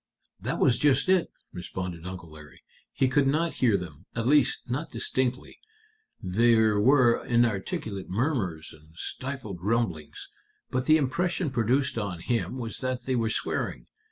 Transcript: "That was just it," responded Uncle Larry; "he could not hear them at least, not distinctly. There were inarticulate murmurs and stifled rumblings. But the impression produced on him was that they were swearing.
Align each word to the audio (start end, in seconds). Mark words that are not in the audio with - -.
"That 0.39 0.57
was 0.57 0.79
just 0.79 1.09
it," 1.09 1.29
responded 1.53 2.07
Uncle 2.07 2.31
Larry; 2.31 2.61
"he 2.91 3.07
could 3.07 3.27
not 3.27 3.53
hear 3.61 3.77
them 3.77 4.07
at 4.15 4.25
least, 4.25 4.61
not 4.67 4.89
distinctly. 4.89 5.59
There 6.19 6.79
were 6.79 7.23
inarticulate 7.23 8.09
murmurs 8.09 8.73
and 8.73 8.95
stifled 8.95 9.59
rumblings. 9.61 10.27
But 10.71 10.87
the 10.87 10.97
impression 10.97 11.51
produced 11.51 11.99
on 11.99 12.19
him 12.21 12.57
was 12.57 12.79
that 12.79 13.03
they 13.03 13.15
were 13.15 13.29
swearing. 13.29 13.85